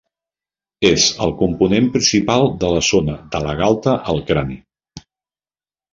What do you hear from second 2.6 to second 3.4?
de la zona